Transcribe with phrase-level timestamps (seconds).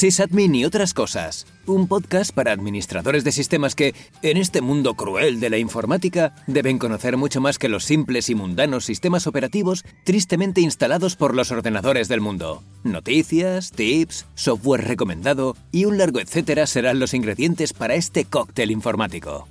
[0.00, 1.46] Sysadmin y otras cosas.
[1.66, 6.78] Un podcast para administradores de sistemas que, en este mundo cruel de la informática, deben
[6.78, 12.08] conocer mucho más que los simples y mundanos sistemas operativos tristemente instalados por los ordenadores
[12.08, 12.62] del mundo.
[12.82, 19.49] Noticias, tips, software recomendado y un largo etcétera serán los ingredientes para este cóctel informático.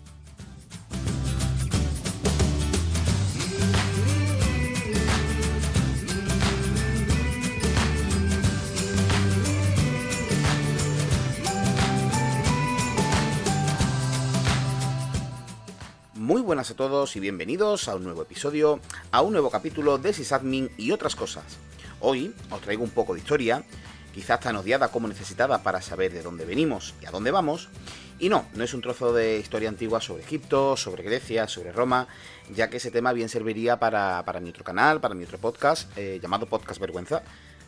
[16.72, 18.80] A todos y bienvenidos a un nuevo episodio,
[19.12, 21.58] a un nuevo capítulo de Sysadmin y otras cosas.
[22.00, 23.64] Hoy os traigo un poco de historia,
[24.14, 27.70] quizás tan odiada como necesitada para saber de dónde venimos y a dónde vamos.
[28.20, 32.08] Y no, no es un trozo de historia antigua sobre Egipto, sobre Grecia, sobre Roma,
[32.54, 36.20] ya que ese tema bien serviría para, mi otro canal, para mi otro podcast, eh,
[36.22, 37.24] llamado Podcast Vergüenza.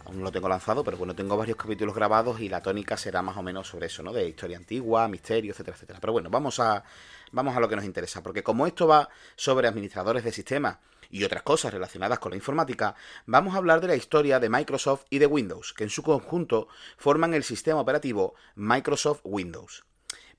[0.05, 3.21] Aún no lo tengo lanzado, pero bueno, tengo varios capítulos grabados y la tónica será
[3.21, 4.13] más o menos sobre eso, ¿no?
[4.13, 5.99] De historia antigua, misterio, etcétera, etcétera.
[5.99, 6.83] Pero bueno, vamos a,
[7.31, 10.77] vamos a lo que nos interesa, porque como esto va sobre administradores de sistemas
[11.09, 12.95] y otras cosas relacionadas con la informática,
[13.25, 16.67] vamos a hablar de la historia de Microsoft y de Windows, que en su conjunto
[16.97, 19.83] forman el sistema operativo Microsoft Windows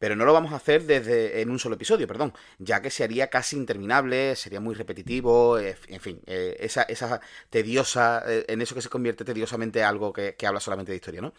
[0.03, 3.29] pero no lo vamos a hacer desde en un solo episodio, perdón, ya que sería
[3.29, 7.21] casi interminable, sería muy repetitivo, eh, en fin, eh, esa, esa,
[7.51, 11.21] tediosa, eh, en eso que se convierte tediosamente algo que, que habla solamente de historia,
[11.21, 11.35] ¿no?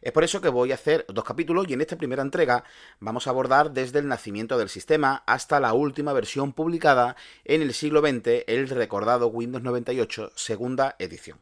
[0.00, 2.64] Es por eso que voy a hacer dos capítulos y en esta primera entrega
[3.00, 7.74] vamos a abordar desde el nacimiento del sistema hasta la última versión publicada en el
[7.74, 11.38] siglo XX, el recordado Windows 98 segunda edición.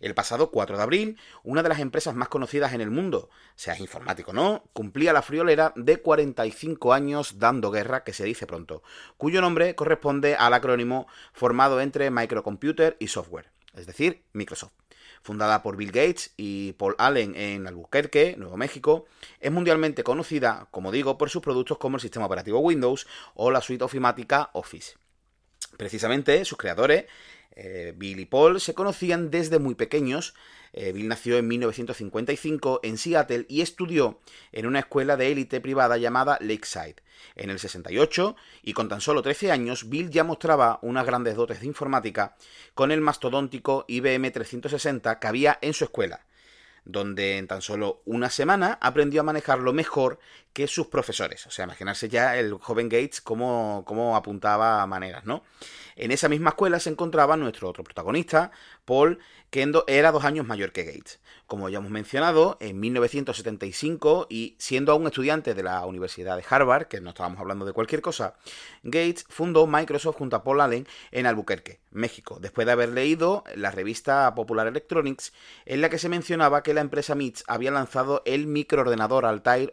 [0.00, 3.80] El pasado 4 de abril, una de las empresas más conocidas en el mundo, seas
[3.80, 8.82] informático o no, cumplía la friolera de 45 años dando guerra, que se dice pronto,
[9.16, 14.72] cuyo nombre corresponde al acrónimo formado entre Microcomputer y Software, es decir, Microsoft
[15.24, 19.06] fundada por Bill Gates y Paul Allen en Albuquerque, Nuevo México,
[19.40, 23.62] es mundialmente conocida, como digo, por sus productos como el sistema operativo Windows o la
[23.62, 24.96] suite ofimática Office.
[25.78, 27.06] Precisamente, sus creadores
[27.56, 30.34] eh, Bill y Paul se conocían desde muy pequeños.
[30.72, 34.20] Eh, Bill nació en 1955 en Seattle y estudió
[34.52, 36.96] en una escuela de élite privada llamada Lakeside.
[37.36, 41.60] En el 68, y con tan solo 13 años, Bill ya mostraba unas grandes dotes
[41.60, 42.36] de informática
[42.74, 46.26] con el mastodóntico IBM 360 que había en su escuela
[46.84, 50.18] donde en tan solo una semana aprendió a manejarlo mejor
[50.54, 51.46] que sus profesores.
[51.46, 55.42] O sea, imaginarse ya el joven Gates cómo, cómo apuntaba maneras, ¿no?
[55.96, 58.50] En esa misma escuela se encontraba nuestro otro protagonista,
[58.84, 59.18] Paul,
[59.50, 61.20] que era dos años mayor que Gates.
[61.46, 66.86] Como ya hemos mencionado, en 1975 y siendo aún estudiante de la Universidad de Harvard,
[66.86, 68.34] que no estábamos hablando de cualquier cosa,
[68.82, 73.70] Gates fundó Microsoft junto a Paul Allen en Albuquerque, México, después de haber leído la
[73.70, 75.32] revista Popular Electronics,
[75.66, 79.72] en la que se mencionaba que la empresa MITS había lanzado el microordenador Altair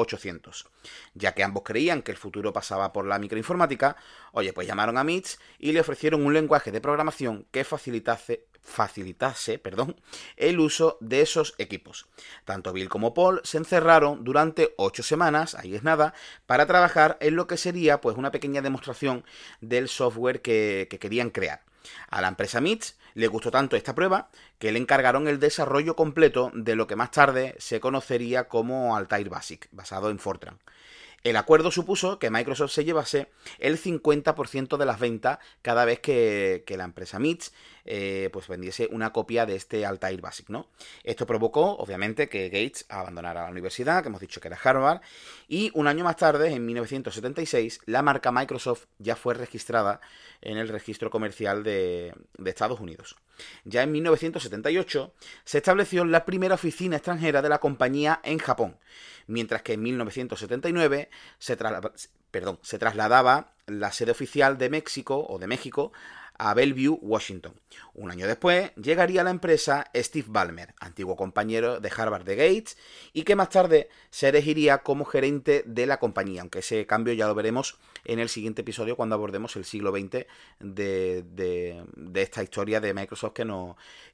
[0.00, 0.66] 8800.
[1.14, 3.96] Ya que ambos creían que el futuro pasaba por la microinformática,
[4.32, 9.58] oye, pues llamaron a MITS y le ofrecieron un lenguaje de programación que facilitase, facilitase
[9.58, 9.96] perdón,
[10.36, 12.06] el uso de esos equipos.
[12.44, 16.14] Tanto Bill como Paul se encerraron durante ocho semanas, ahí es nada,
[16.46, 19.24] para trabajar en lo que sería pues una pequeña demostración
[19.60, 21.62] del software que, que querían crear.
[22.08, 24.28] A la empresa MITS le gustó tanto esta prueba
[24.58, 29.28] que le encargaron el desarrollo completo de lo que más tarde se conocería como Altair
[29.28, 30.58] Basic, basado en Fortran.
[31.22, 33.28] El acuerdo supuso que Microsoft se llevase
[33.58, 37.52] el 50% de las ventas cada vez que, la empresa MITS
[37.84, 40.68] eh, pues vendiese una copia de este Altair Basic, ¿no?
[41.04, 45.00] Esto provocó, obviamente, que Gates abandonara la universidad, que hemos dicho que era Harvard,
[45.48, 50.00] y un año más tarde, en 1976, la marca Microsoft ya fue registrada
[50.40, 53.16] en el registro comercial de, Estados Unidos.
[53.64, 58.76] Ya en 1978 se estableció la primera oficina extranjera de la compañía en Japón,
[59.26, 61.56] mientras que en 1979 se,
[62.62, 65.92] se trasladaba la sede oficial de México o de México
[66.40, 67.52] a Bellevue, Washington.
[67.92, 72.78] Un año después llegaría a la empresa Steve Ballmer, antiguo compañero de Harvard de Gates,
[73.12, 77.26] y que más tarde se elegiría como gerente de la compañía, aunque ese cambio ya
[77.26, 80.26] lo veremos en el siguiente episodio cuando abordemos el siglo XX
[80.58, 83.46] de, esta historia de Microsoft que,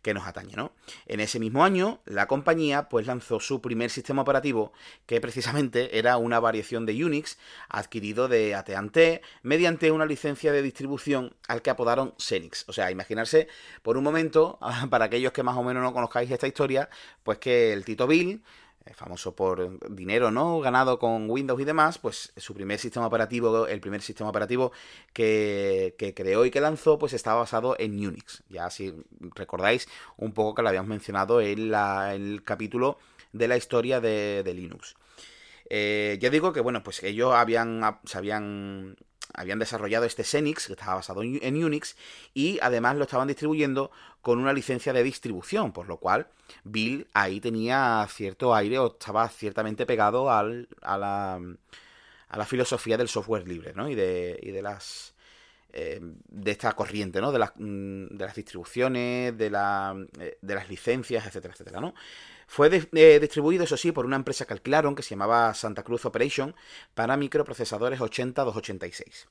[0.03, 0.55] que nos atañe.
[0.57, 0.73] ¿no?
[1.07, 4.73] En ese mismo año, la compañía pues, lanzó su primer sistema operativo,
[5.07, 7.39] que precisamente era una variación de Unix
[7.69, 12.65] adquirido de AT&T mediante una licencia de distribución al que apodaron Xenix.
[12.69, 13.49] O sea, imaginarse
[13.83, 14.59] por un momento,
[14.91, 16.89] para aquellos que más o menos no conozcáis esta historia,
[17.23, 18.43] pues que el Tito Bill,
[18.95, 20.61] famoso por dinero, ¿no?
[20.61, 24.73] Ganado con Windows y demás, pues su primer sistema operativo, el primer sistema operativo
[25.13, 28.43] que, creó y que lanzó, pues estaba basado en Unix.
[28.49, 28.95] Ya si
[29.35, 32.99] recordáis un poco que lo habíamos mencionado en, el capítulo
[33.33, 34.95] de la historia de, Linux.
[35.69, 38.97] Eh, ya digo que, bueno, pues ellos habían, se habían
[39.35, 41.97] habían desarrollado este Xenix, que estaba basado en Unix,
[42.35, 43.91] y además lo estaban distribuyendo
[44.23, 46.29] con una licencia de distribución, por lo cual
[46.65, 51.41] Bill ahí tenía cierto aire o estaba ciertamente pegado al, a, la,
[52.29, 53.89] a, la, filosofía del software libre, ¿no?
[53.89, 55.15] Y de, y de las
[55.73, 57.33] eh, de esta corriente, ¿no?
[57.33, 61.95] De las, mm, de las distribuciones, de, la, eh, de las licencias, etcétera, etcétera, ¿no?
[62.47, 66.05] Fue eh, distribuido, eso sí, por una empresa que alquilaron que se llamaba Santa Cruz
[66.05, 66.55] Operation
[66.95, 69.27] para microprocesadores 80-286.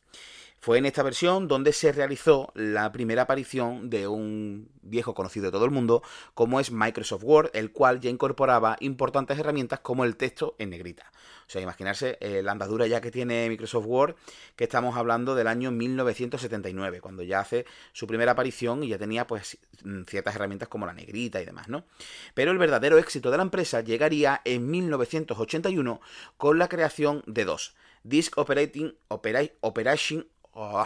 [0.65, 5.51] Fue en esta versión donde se realizó la primera aparición de un viejo conocido de
[5.51, 6.01] todo el mundo,
[6.33, 11.11] como es Microsoft Word, el cual ya incorporaba importantes herramientas como el texto en negrita.
[11.47, 14.15] O sea, imaginarse eh, la andadura ya que tiene Microsoft Word,
[14.55, 19.27] que estamos hablando del año 1979, cuando ya hace su primera aparición y ya tenía
[19.27, 21.85] pues mm, ciertas herramientas como la negrita y demás, ¿no?
[22.33, 26.01] Pero el verdadero éxito de la empresa llegaría en 1981
[26.37, 27.75] con la creación de dos.
[28.05, 30.27] Disk Operating Operation
[30.57, 30.85] Oh,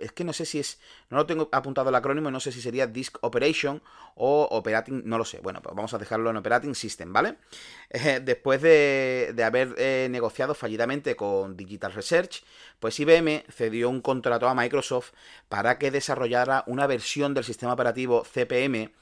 [0.00, 0.78] es que no sé si es.
[1.10, 3.82] No lo tengo apuntado el acrónimo, no sé si sería Disk Operation
[4.14, 5.02] o Operating.
[5.06, 5.40] No lo sé.
[5.40, 7.36] Bueno, pues vamos a dejarlo en Operating System, ¿vale?
[7.88, 12.44] Eh, después de, haber eh, negociado fallidamente con Digital Research,
[12.78, 15.12] pues IBM cedió un contrato a Microsoft
[15.48, 18.92] para que desarrollara una versión del sistema operativo CPM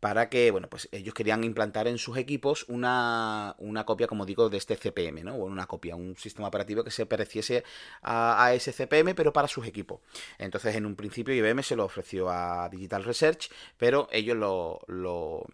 [0.00, 4.48] para que, bueno, pues ellos querían implantar en sus equipos una, una copia, como digo,
[4.48, 5.34] de este CPM, ¿no?
[5.34, 7.64] O una copia, un sistema operativo que se pareciese
[8.02, 10.00] a, ese CPM, pero para sus equipos.
[10.38, 15.46] Entonces, en un principio, IBM se lo ofreció a Digital Research, pero ellos lo, lo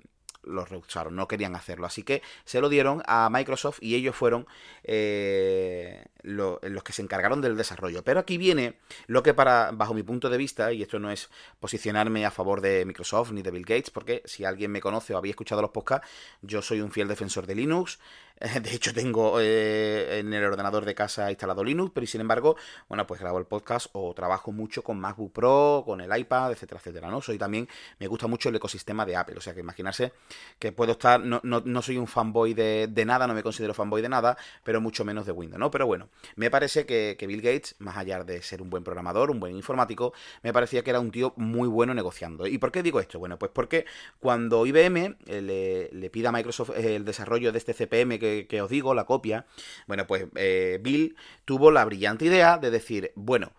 [0.47, 1.87] lo rehusaron, no querían hacerlo.
[1.87, 4.47] Así que se lo dieron a Microsoft y ellos fueron
[4.83, 8.03] eh, los que se encargaron del desarrollo.
[8.03, 11.31] Pero aquí viene lo que para, bajo mi punto de vista, y esto no es
[11.61, 15.19] posicionarme a favor de Microsoft ni de Bill Gates, porque si alguien me conoce o
[15.19, 16.09] había escuchado los podcasts,
[16.43, 17.99] yo soy un fiel defensor de Linux,
[18.63, 22.57] De hecho, tengo eh, en el ordenador de casa instalado Linux, pero sin embargo,
[22.89, 26.79] bueno, pues grabo el podcast o trabajo mucho con MacBook Pro, con el iPad, etcétera,
[26.79, 27.23] etcétera, ¿no?
[27.23, 27.69] Soy también,
[27.99, 30.13] me gusta mucho el ecosistema de Apple, o sea que imaginarse
[30.59, 34.09] que puedo estar, no, no, soy un fanboy de, nada, no me considero fanboy de
[34.09, 35.71] nada, pero mucho menos de Windows, ¿no?
[35.71, 39.41] Pero bueno, me parece que, Bill Gates, más allá de ser un buen programador, un
[39.41, 40.13] buen informático,
[40.43, 42.47] me parecía que era un tío muy bueno negociando.
[42.47, 43.19] ¿Y por qué digo esto?
[43.19, 43.87] Bueno, pues porque
[44.21, 48.71] cuando IBM eh, le, le pida a Microsoft el desarrollo de este CPM que, os
[48.71, 49.47] digo, la copia,
[49.87, 53.53] bueno, pues eh, Bill tuvo la brillante idea de decir, bueno,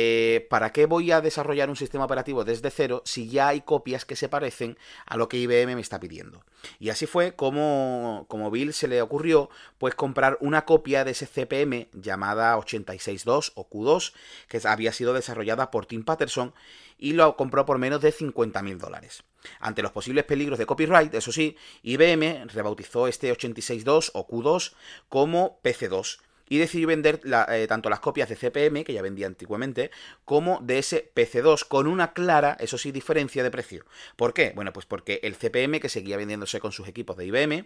[0.00, 4.04] eh, ¿para qué voy a desarrollar un sistema operativo desde cero si ya hay copias
[4.04, 6.44] que se parecen a lo que IBM me está pidiendo?
[6.78, 11.26] Y así fue como, como Bill se le ocurrió pues comprar una copia de ese
[11.26, 14.12] CPM llamada 862 o Q2
[14.46, 16.54] que había sido desarrollada por Tim Patterson
[16.96, 19.24] y lo compró por menos de 50 mil dólares.
[19.58, 24.74] Ante los posibles peligros de copyright, eso sí, IBM rebautizó este 862 o Q2
[25.08, 29.90] como PC2 y decidió vender eh, tanto las copias de CPM, que ya vendía antiguamente,
[30.24, 33.84] como de ese PC2, con una clara, eso sí, diferencia de precio.
[34.16, 34.52] ¿Por qué?
[34.54, 37.64] Bueno, pues porque el CPM, que seguía vendiéndose con sus equipos de IBM,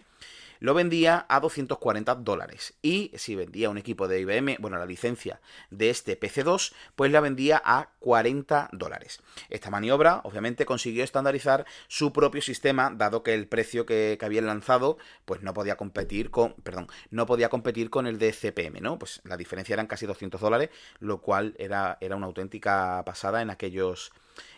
[0.59, 2.73] lo vendía a 240 dólares.
[2.81, 7.19] Y si vendía un equipo de IBM, bueno, la licencia de este PC2, pues la
[7.19, 9.21] vendía a 40 dólares.
[9.49, 14.97] Esta maniobra, obviamente, consiguió estandarizar su propio sistema, dado que el precio que, habían lanzado,
[15.25, 18.97] pues no podía competir con, perdón, no podía competir con el de CPM, ¿no?
[18.97, 20.69] Pues la diferencia eran casi 200 dólares,
[20.99, 24.11] lo cual era, era una auténtica pasada en aquellos,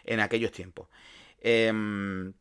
[0.03, 0.87] en aquellos tiempos.
[1.41, 2.33] Em,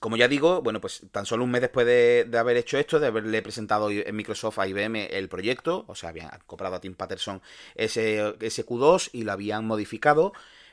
[0.00, 3.08] como ya digo, bueno, pues tan solo un mes después de, haber hecho esto, de
[3.08, 7.40] haberle presentado en Microsoft a IBM el proyecto, o sea, habían comprado a Tim Patterson
[7.74, 10.32] ese, ese Q2 y lo habían modificado,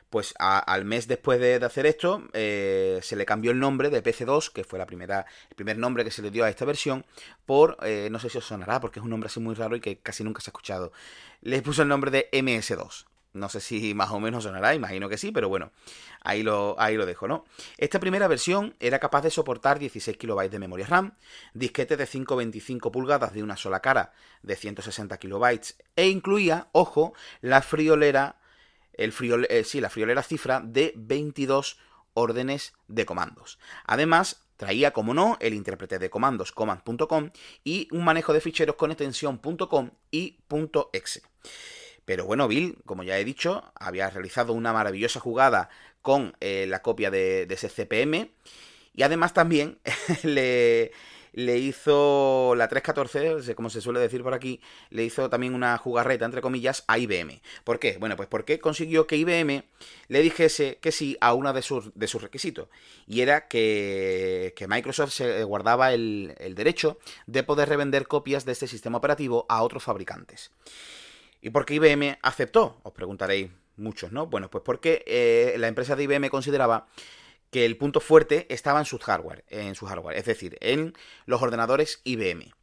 [0.09, 4.51] pues al mes después de, hacer esto, eh, se le cambió el nombre de PC2,
[4.51, 7.05] que fue la primera, el primer nombre que se le dio a esta versión,
[7.45, 9.81] por, eh, no sé si os sonará, porque es un nombre así muy raro y
[9.81, 10.91] que casi nunca se ha escuchado.
[11.41, 13.05] Le puso el nombre de MS2.
[13.33, 15.71] No sé si más o menos sonará, imagino que sí, pero bueno,
[16.21, 17.45] ahí lo, ahí lo dejo, ¿no?
[17.77, 21.15] Esta primera versión era capaz de soportar 16 KB de memoria RAM,
[21.53, 25.59] disquete de 5,25 pulgadas de una sola cara de 160 KB
[25.95, 28.37] e incluía, ojo, la friolera,
[28.93, 29.13] el
[29.49, 31.77] eh, sí, la friolera cifra de 22
[32.13, 33.59] órdenes de comandos.
[33.85, 37.31] Además, traía, como no, el intérprete de comandos command.com
[37.63, 40.39] y un manejo de ficheros con extensión .com y
[40.93, 41.21] .exe.
[42.09, 45.69] Pero bueno, Bill, como ya he dicho, había realizado una maravillosa jugada
[46.01, 48.31] con eh, la copia de, ese CPM.
[48.95, 49.77] Y además también
[50.23, 50.91] le,
[51.33, 56.25] le hizo la 314, como se suele decir por aquí, le hizo también una jugarreta,
[56.25, 57.43] entre comillas, a IBM.
[57.63, 57.97] ¿Por qué?
[57.99, 59.65] Bueno, pues porque consiguió que IBM
[60.07, 62.69] le dijese que sí a uno de sus, de sus requisitos.
[63.05, 66.97] Y era que, que Microsoft se guardaba el, el derecho
[67.27, 70.49] de poder revender copias de este sistema operativo a otros fabricantes.
[71.41, 72.79] ¿Y por qué IBM aceptó?
[72.83, 74.27] Os preguntaréis muchos, ¿no?
[74.27, 76.87] Bueno, pues porque eh, la empresa de IBM consideraba
[77.49, 80.93] que el punto fuerte estaba en su hardware, en su hardware, es decir, en
[81.25, 82.53] los ordenadores IBM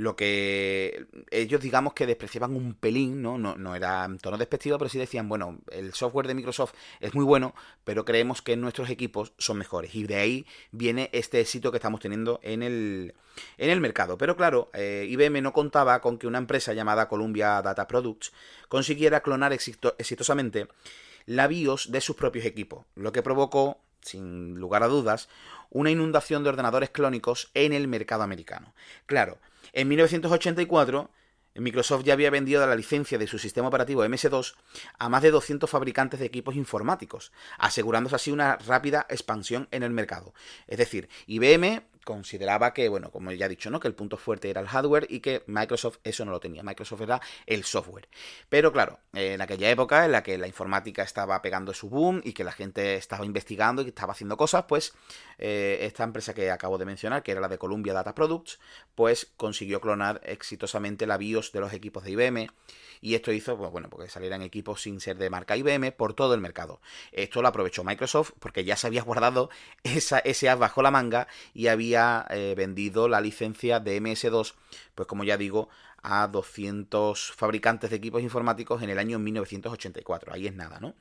[0.00, 3.36] lo que ellos digamos que despreciaban un pelín, ¿no?
[3.36, 7.14] No, no era en tono despectivo, pero sí decían, bueno, el software de Microsoft es
[7.14, 7.54] muy bueno,
[7.84, 9.94] pero creemos que nuestros equipos son mejores.
[9.94, 13.12] Y de ahí viene este éxito que estamos teniendo en el,
[13.58, 14.16] en el mercado.
[14.16, 18.32] Pero claro, eh, IBM no contaba con que una empresa llamada Columbia Data Products
[18.68, 20.68] consiguiera clonar exitosamente
[21.26, 25.28] la BIOS de sus propios equipos, lo que provocó, sin lugar a dudas,
[25.70, 28.74] una inundación de ordenadores clónicos en el mercado americano.
[29.06, 29.38] Claro,
[29.72, 31.10] en 1984,
[31.54, 34.54] Microsoft ya había vendido la licencia de su sistema operativo MS2
[34.98, 39.90] a más de 200 fabricantes de equipos informáticos, asegurándose así una rápida expansión en el
[39.90, 40.32] mercado.
[40.66, 43.80] Es decir, IBM consideraba que, bueno, como ya he dicho, ¿no?
[43.80, 46.62] Que el punto fuerte era el hardware y que Microsoft eso no lo tenía.
[46.62, 48.08] Microsoft era el software.
[48.48, 52.32] Pero claro, en aquella época en la que la informática estaba pegando su boom y
[52.32, 54.92] que la gente estaba investigando y estaba haciendo cosas, pues
[55.38, 58.58] eh, esta empresa que acabo de mencionar, que era la de Columbia Data Products,
[58.94, 62.50] pues consiguió clonar exitosamente la BIOS de los equipos de IBM
[63.00, 66.34] y esto hizo, pues bueno, porque salieran equipos sin ser de marca IBM por todo
[66.34, 66.80] el mercado.
[67.12, 69.48] Esto lo aprovechó Microsoft porque ya se había guardado
[69.84, 74.54] esa, ese bajo la manga y había eh, vendido la licencia de MS2,
[74.94, 75.68] pues como ya digo,
[76.02, 80.32] a 200 fabricantes de equipos informáticos en el año 1984.
[80.32, 80.94] Ahí es nada, ¿no?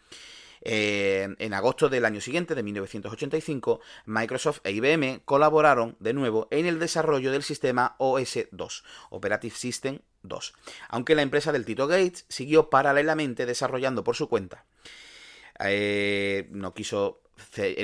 [0.62, 6.66] Eh, en agosto del año siguiente, de 1985, Microsoft e IBM colaboraron de nuevo en
[6.66, 10.54] el desarrollo del sistema OS2, Operative System 2,
[10.90, 14.66] aunque la empresa del Tito Gates siguió paralelamente desarrollando por su cuenta.
[15.62, 17.22] Eh, no quiso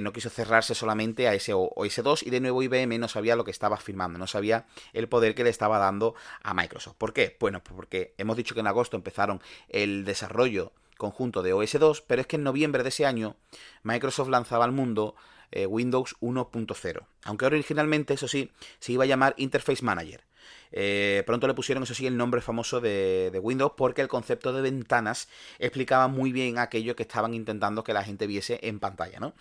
[0.01, 3.51] no quiso cerrarse solamente a ese OS2 y de nuevo IBM no sabía lo que
[3.51, 6.95] estaba firmando, no sabía el poder que le estaba dando a Microsoft.
[6.97, 7.37] ¿Por qué?
[7.39, 12.27] Bueno, porque hemos dicho que en agosto empezaron el desarrollo conjunto de OS2, pero es
[12.27, 13.35] que en noviembre de ese año
[13.83, 15.15] Microsoft lanzaba al mundo
[15.55, 20.23] eh, Windows 1.0, aunque originalmente, eso sí, se iba a llamar Interface Manager.
[20.71, 24.51] Eh, pronto le pusieron, eso sí, el nombre famoso de, de, Windows porque el concepto
[24.51, 29.19] de ventanas explicaba muy bien aquello que estaban intentando que la gente viese en pantalla,
[29.19, 29.33] ¿no?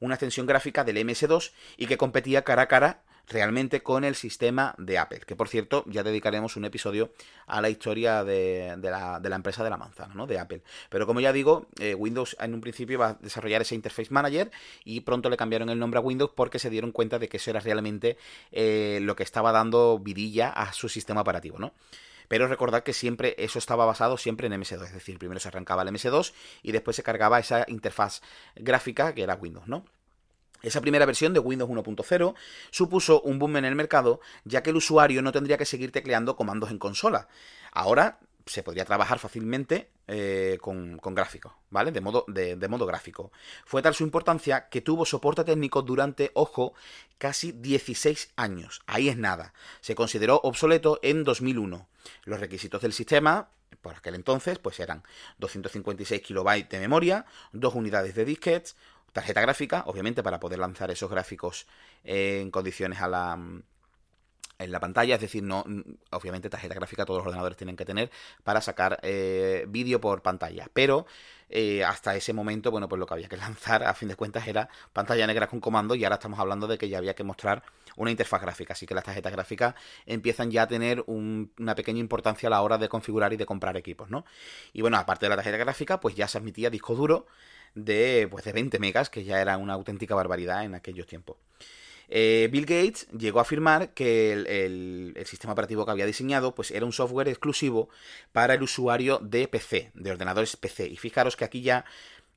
[0.00, 4.74] Una extensión gráfica del MS2 y que competía cara a cara realmente con el sistema
[4.78, 7.12] de Apple, que por cierto ya dedicaremos un episodio
[7.46, 10.26] a la historia de, la, empresa de la manzana, ¿no?
[10.26, 10.62] De Apple.
[10.88, 14.50] Pero como ya digo, eh, Windows en un principio iba a desarrollar ese Interface Manager
[14.84, 17.50] y pronto le cambiaron el nombre a Windows porque se dieron cuenta de que eso
[17.50, 18.16] era realmente
[18.50, 21.72] eh, lo que estaba dando vidilla a su sistema operativo, ¿no?
[22.28, 25.82] Pero recordad que siempre eso estaba basado siempre en MS2, es decir, primero se arrancaba
[25.82, 28.22] el MS2 y después se cargaba esa interfaz
[28.56, 29.84] gráfica que era Windows, ¿no?
[30.62, 32.34] Esa primera versión de Windows 1.0
[32.70, 36.36] supuso un boom en el mercado, ya que el usuario no tendría que seguir tecleando
[36.36, 37.28] comandos en consola.
[37.72, 41.92] Ahora se podría trabajar fácilmente eh, con, gráficos, ¿vale?
[41.92, 43.32] De modo, de, modo gráfico.
[43.64, 46.74] Fue tal su importancia que tuvo soporte técnico durante, ojo,
[47.18, 48.82] casi 16 años.
[48.86, 49.54] Ahí es nada.
[49.80, 51.86] Se consideró obsoleto en 2001.
[52.24, 53.48] Los requisitos del sistema,
[53.80, 55.02] por aquel entonces, pues eran
[55.38, 58.76] 256 kilobytes de memoria, dos unidades de disquetes,
[59.12, 61.66] tarjeta gráfica, obviamente para poder lanzar esos gráficos
[62.04, 63.38] en condiciones a la
[64.58, 65.64] en la pantalla, es decir, no,
[66.10, 68.10] obviamente tarjeta gráfica todos los ordenadores tienen que tener
[68.44, 71.06] para sacar eh, vídeo por pantalla, pero
[71.48, 74.46] eh, hasta ese momento, bueno, pues lo que había que lanzar a fin de cuentas
[74.46, 77.62] era pantalla negra con comando y ahora estamos hablando de que ya había que mostrar
[77.96, 79.74] una interfaz gráfica, así que las tarjetas gráficas
[80.06, 83.76] empiezan ya a tener una pequeña importancia a la hora de configurar y de comprar
[83.76, 84.24] equipos, ¿no?
[84.72, 87.26] Y bueno, aparte de la tarjeta gráfica, pues ya se admitía disco duro
[87.74, 91.36] de, pues de 20 megas, que ya era una auténtica barbaridad en aquellos tiempos.
[92.14, 96.84] Eh, Bill Gates llegó a afirmar que el, sistema operativo que había diseñado pues era
[96.84, 97.88] un software exclusivo
[98.32, 100.88] para el usuario de PC, de ordenadores PC.
[100.88, 101.86] Y fijaros que aquí ya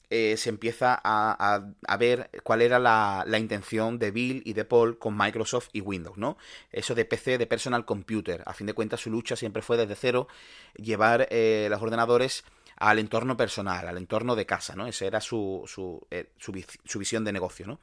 [0.09, 5.17] eh, se empieza a, ver cuál era la, intención de Bill y de Paul con
[5.17, 6.37] Microsoft y Windows, ¿no?
[6.71, 8.43] Eso de PC, de personal computer.
[8.45, 10.29] A fin de cuentas, su lucha siempre fue desde cero
[10.77, 12.45] llevar eh, los ordenadores
[12.77, 14.87] al entorno personal, al entorno de casa, ¿no?
[14.87, 16.05] Esa era su, su,
[16.39, 17.79] su visión de negocio, ¿no?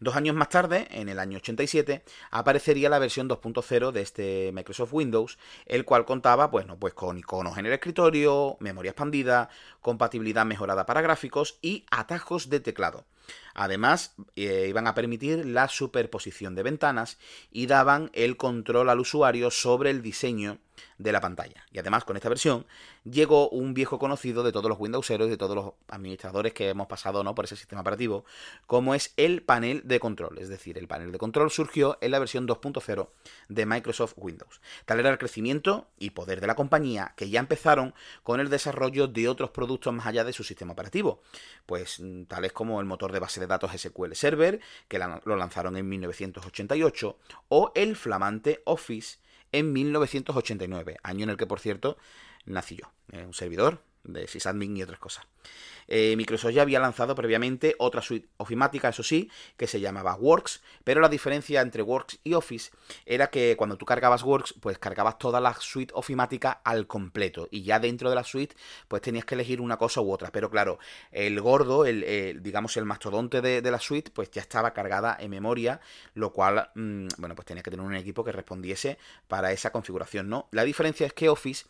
[0.00, 4.92] Dos años más tarde, en el año 87, aparecería la versión 2.0 de este Microsoft
[4.92, 9.48] Windows, el cual contaba bueno, pues con iconos en el escritorio, memoria expandida,
[9.80, 13.06] compatibilidad mejorada para gráficos y atajos de teclado.
[13.54, 17.18] Además, eh, iban a permitir la superposición de ventanas
[17.50, 20.58] y daban el control al usuario sobre el diseño
[20.98, 21.64] de la pantalla.
[21.72, 22.66] Y además, con esta versión,
[23.04, 26.86] llegó un viejo conocido de todos los Windowseros y de todos los administradores que hemos
[26.86, 27.34] pasado ¿no?
[27.34, 28.24] por ese sistema operativo,
[28.66, 30.38] como es el panel de control.
[30.38, 33.08] Es decir, el panel de control surgió en la versión 2.0
[33.48, 34.60] de Microsoft Windows.
[34.84, 39.06] Tal era el crecimiento y poder de la compañía que ya empezaron con el desarrollo
[39.06, 41.22] de otros productos más allá de su sistema operativo.
[41.66, 45.76] Pues mm, tales como el motor de base de datos SQL Server, que lo lanzaron
[45.76, 49.18] en 1988, o el flamante Office
[49.52, 51.96] en 1989, año en el que, por cierto,
[52.44, 55.26] nací yo, eh, un servidor de sysadmin y otras cosas.
[55.88, 60.62] Eh, Microsoft ya había lanzado previamente otra suite ofimática, eso sí, que se llamaba Works,
[60.84, 62.70] pero la diferencia entre Works y Office
[63.06, 67.62] era que cuando tú cargabas Works, pues cargabas toda la suite ofimática al completo, y
[67.62, 68.54] ya dentro de la suite,
[68.86, 70.78] pues tenías que elegir una cosa u otra, pero claro,
[71.10, 75.80] el gordo, el, digamos el mastodonte de, la suite, pues ya estaba cargada en memoria,
[76.14, 80.28] lo cual, mm, bueno, pues tenía que tener un equipo que respondiese para esa configuración,
[80.28, 80.48] ¿no?
[80.52, 81.66] La diferencia es que Office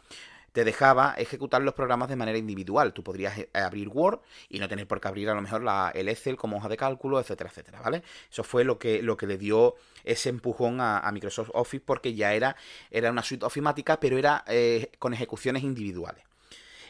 [0.53, 2.93] te dejaba ejecutar los programas de manera individual.
[2.93, 5.91] Tú podrías eh, abrir Word y no tener por qué abrir a lo mejor la,
[5.95, 8.03] el Excel como hoja de cálculo, etcétera, etcétera, ¿vale?
[8.31, 12.35] Eso fue lo que, lo que le dio ese empujón a, Microsoft Office porque ya
[12.35, 12.57] era,
[12.91, 16.25] era una suite ofimática, pero era eh, con ejecuciones individuales.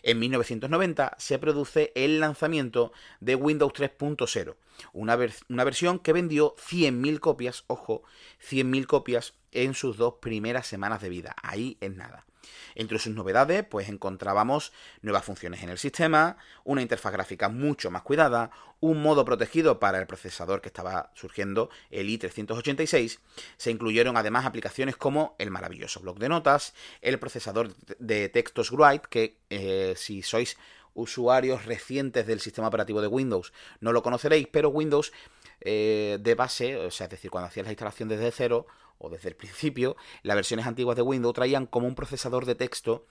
[0.02, 4.54] En 1990 se produce el lanzamiento de Windows 3.0,
[4.92, 5.18] una,
[5.48, 8.02] una versión que vendió 100.000 copias, ojo,
[8.48, 11.34] 100.000 copias en sus dos primeras semanas de vida.
[11.42, 12.24] Ahí es nada.
[12.74, 18.02] Entre sus novedades, pues encontrábamos nuevas funciones en el sistema, una interfaz gráfica mucho más
[18.02, 23.18] cuidada, un modo protegido para el procesador que estaba surgiendo, el i386.
[23.56, 29.08] Se incluyeron además aplicaciones como el maravilloso bloc de notas, el procesador de textos Write,
[29.08, 30.56] que eh, si sois
[30.94, 35.12] usuarios recientes del sistema operativo de Windows no lo conoceréis, pero Windows
[35.60, 38.66] eh, de base, o sea, es decir, cuando hacías la instalación desde cero,
[38.98, 43.06] o desde el principio, las versiones antiguas de Windows traían como un procesador de texto.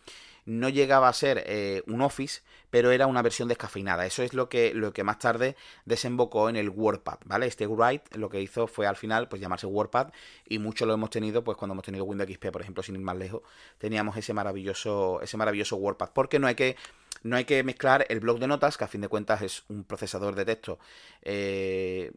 [0.45, 4.05] No llegaba a ser eh, un Office, pero era una versión descafeinada.
[4.05, 7.47] Eso es lo que, lo que más tarde desembocó en el WordPad, ¿vale?
[7.47, 10.13] Este Write lo que hizo fue al final pues llamarse WordPad
[10.47, 13.01] y mucho lo hemos tenido pues cuando hemos tenido Windows XP, por ejemplo, sin ir
[13.01, 13.41] más lejos,
[13.77, 16.11] teníamos ese maravilloso, ese maravilloso WordPad.
[16.13, 16.77] Porque no hay que
[17.23, 19.83] no hay que mezclar el blog de notas, que a fin de cuentas es un
[19.83, 20.79] procesador de texto
[21.23, 22.11] eh,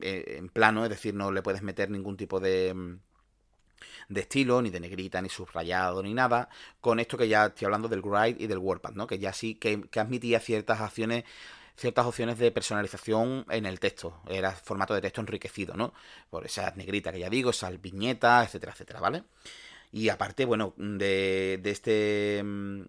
[0.00, 2.98] eh, en plano, es decir, no le puedes meter ningún tipo de mm,
[4.08, 6.48] de estilo, ni de negrita, ni subrayado, ni nada,
[6.80, 9.06] con esto que ya estoy hablando del Gride y del WordPad, ¿no?
[9.06, 11.24] Que ya sí que, admitía ciertas acciones
[11.76, 14.20] ciertas opciones de personalización en el texto.
[14.28, 15.94] Era formato de texto enriquecido, ¿no?
[16.28, 19.22] Por esa negrita que ya digo, esas viñetas, etcétera, etcétera, ¿vale?
[19.92, 22.82] Y aparte, bueno, de, de este mm,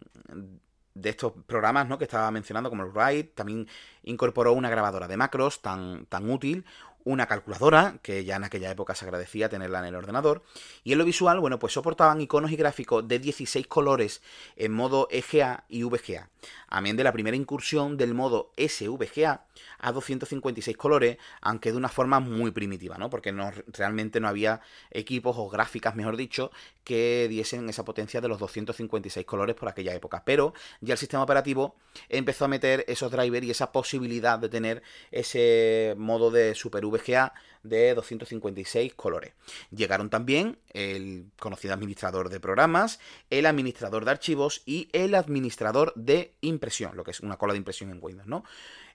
[1.01, 1.97] de estos programas ¿no?
[1.97, 3.67] que estaba mencionando, como el Write, también
[4.03, 6.65] incorporó una grabadora de macros tan, tan útil,
[7.09, 10.43] una calculadora, que ya en aquella época se agradecía tenerla en el ordenador,
[10.83, 14.21] y en lo visual, bueno, pues soportaban iconos y gráficos de 16 colores
[14.55, 16.29] en modo EGA y VGA,
[16.69, 19.45] amén de la primera incursión del modo SVGA
[19.79, 23.09] a 256 colores, aunque de una forma muy primitiva, ¿no?
[23.09, 23.33] Porque
[23.67, 26.51] realmente no había equipos o gráficas, mejor dicho,
[26.83, 30.23] que diesen esa potencia de los 256 colores por aquella época.
[30.25, 31.75] Pero ya el sistema operativo
[32.07, 37.33] empezó a meter esos drivers y esa posibilidad de tener ese modo de Super VGA
[37.63, 39.33] de 256 colores.
[39.71, 46.33] Llegaron también el conocido administrador de programas, el administrador de archivos y el administrador de
[46.59, 48.43] impresión, lo que es una cola de impresión en Windows, ¿no?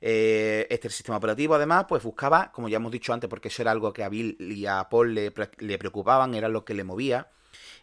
[0.00, 3.70] Eh, este sistema operativo, además, pues buscaba, como ya hemos dicho antes, porque eso era
[3.70, 5.30] algo que a Bill y a Paul le,
[5.78, 7.28] preocupaban, era lo que le movía,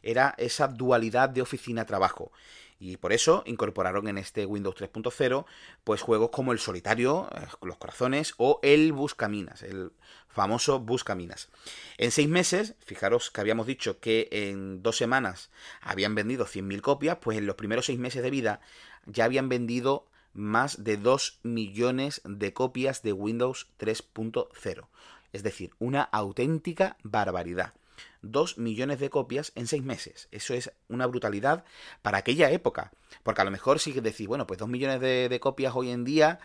[0.04, 2.32] era esa dualidad de oficina-trabajo.
[2.80, 5.46] Y por eso incorporaron en este Windows 3.0
[5.84, 9.92] pues juegos como el Solitario, eh, Los Corazones o el Buscaminas, el
[10.28, 11.50] famoso Buscaminas.
[11.98, 17.18] En seis meses, fijaros que habíamos dicho que en dos semanas habían vendido 100.000 copias,
[17.22, 18.62] pues en los primeros seis meses de vida
[19.06, 24.88] ya habían vendido más de 2 millones de copias de Windows 3.0.
[25.34, 27.74] Es decir, una auténtica barbaridad.
[28.22, 30.28] 2 millones de copias en 6 meses.
[30.32, 31.64] Eso es una brutalidad
[32.02, 32.92] para aquella época.
[33.24, 36.04] Porque a lo mejor sí que decís, bueno, pues 2 millones de, copias hoy en
[36.04, 36.40] día,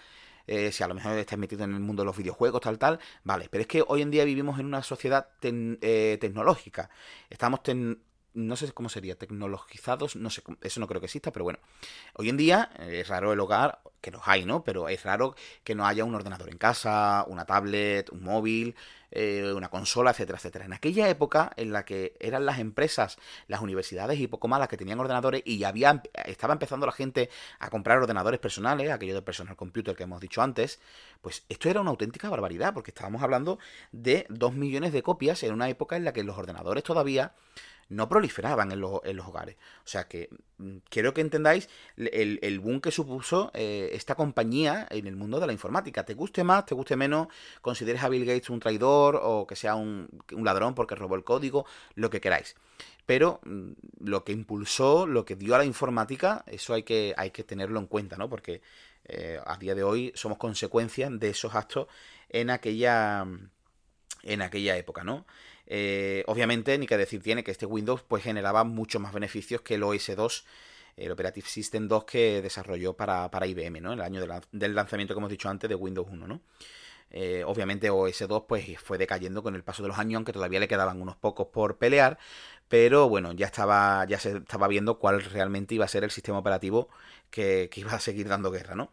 [0.46, 2.98] eh, si a lo mejor estás metido en el mundo de los videojuegos, tal, tal,
[3.24, 3.48] vale.
[3.50, 6.90] Pero es que hoy en día vivimos en una sociedad eh, tecnológica.
[7.30, 7.62] Estamos
[8.36, 11.58] no sé cómo sería, tecnologizados, no sé, eso no creo que exista, pero bueno.
[12.14, 14.62] Hoy en día eh, es raro el hogar, que los hay, ¿no?
[14.62, 18.76] Pero es raro que no haya un ordenador en casa, una tablet, un móvil,
[19.10, 20.66] eh, una consola, etcétera, etcétera.
[20.66, 23.16] En aquella época en la que eran las empresas,
[23.48, 26.92] las universidades y poco más las que tenían ordenadores y ya había, estaba empezando la
[26.92, 30.78] gente a comprar ordenadores personales, aquello de personal computer que hemos dicho antes,
[31.22, 33.58] pues esto era una auténtica barbaridad, porque estábamos hablando
[33.92, 37.32] de dos millones de copias en una época en la que los ordenadores todavía
[37.88, 39.56] no proliferaban en, en, los hogares.
[39.84, 44.86] O sea que mm, quiero que entendáis el, el boom que supuso eh, esta compañía
[44.90, 46.04] en el mundo de la informática.
[46.04, 47.28] Te guste más, te guste menos,
[47.60, 51.24] consideres a Bill Gates un traidor o que sea un, un ladrón porque robó el
[51.24, 52.56] código, lo que queráis.
[53.06, 57.30] Pero mm, lo que impulsó, lo que dio a la informática, eso hay que, hay
[57.30, 58.28] que tenerlo en cuenta, ¿no?
[58.28, 58.62] Porque
[59.04, 61.86] eh, a día de hoy somos consecuencia de esos actos
[62.28, 63.24] en aquella,
[64.22, 65.26] en aquella época, ¿no?
[65.66, 69.74] Eh, obviamente, ni que decir tiene que este Windows pues generaba mucho más beneficios que
[69.74, 70.44] el OS 2,
[70.96, 73.92] el Operative System 2 que desarrolló para, IBM, ¿no?
[73.92, 76.40] En el año del lanzamiento, como hemos dicho antes, de Windows 1, ¿no?
[77.10, 80.60] Eh, obviamente OS 2 pues fue decayendo con el paso de los años, aunque todavía
[80.60, 82.18] le quedaban unos pocos por pelear,
[82.68, 86.38] pero bueno, ya estaba, ya se estaba viendo cuál realmente iba a ser el sistema
[86.38, 86.88] operativo
[87.30, 88.92] que, que iba a seguir dando guerra, ¿no?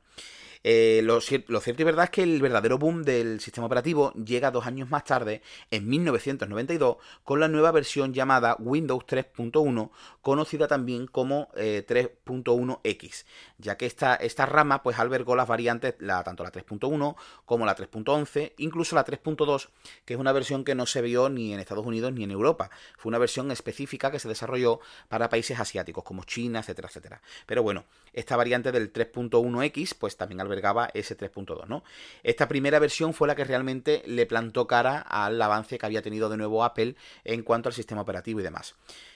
[0.63, 4.65] Eh, lo, cierto y verdad es que el verdadero boom del sistema operativo llega dos
[4.65, 11.49] años más tarde, en 1992, con la nueva versión llamada Windows 3.1, conocida también como
[11.56, 13.26] 3.1X, eh,
[13.58, 18.54] ya que esta, esta rama pues albergó las variantes, tanto la 3.1 como la 3.11,
[18.58, 19.67] incluso la 3.2,
[20.06, 22.69] que es una versión que no se vio ni en Estados Unidos ni en Europa.
[22.97, 27.21] Fue una versión específica que se desarrolló para países asiáticos como China, etcétera, etcétera.
[27.45, 30.53] Pero bueno, esta variante del 3.1X pues también albergó
[30.94, 31.84] ese 3.2, ¿no?
[32.24, 36.30] Esta primera versión fue la que realmente le plantó cara al avance que había tenido
[36.30, 38.76] de nuevo Apple en cuanto al sistema operativo y demás.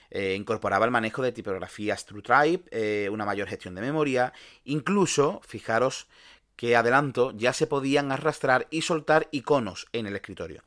[0.10, 6.08] Eh, incorporaba el manejo de tipografías TrueType, eh, una mayor gestión de memoria, incluso, fijaros
[6.56, 10.64] que adelanto, ya se podían arrastrar y soltar iconos en el escritorio.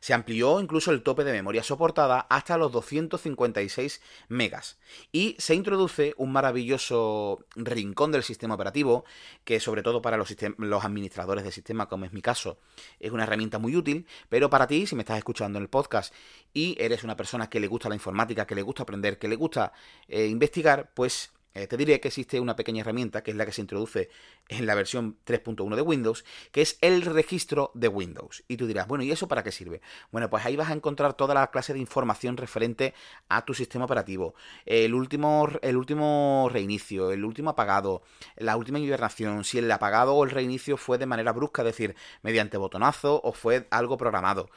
[0.00, 4.78] Se amplió incluso el tope de memoria soportada hasta los 256 megas.
[5.12, 9.04] Y se introduce un maravilloso rincón del sistema operativo
[9.44, 12.58] que sobre todo para los, los administradores de sistema, como es mi caso,
[13.00, 16.14] es una herramienta muy útil, pero para ti, si me estás escuchando en el podcast
[16.52, 19.36] y eres una persona que le gusta la informática, que le gusta aprender, que le
[19.36, 19.72] gusta
[20.08, 23.52] eh, investigar, pues eh, te diré que existe una pequeña herramienta, que es la que
[23.52, 24.10] se introduce
[24.48, 28.44] en la versión 3.1 de Windows, que es el registro de Windows.
[28.48, 29.80] Y tú dirás, bueno, ¿y eso para qué sirve?
[30.10, 32.94] Bueno, pues ahí vas a encontrar toda la clase de información referente
[33.28, 34.34] a tu sistema operativo.
[34.66, 38.02] El último, el último reinicio, el último apagado,
[38.36, 41.96] la última hibernación, si el apagado o el reinicio fue de manera brusca, es decir,
[42.22, 44.50] mediante botonazo o fue algo programado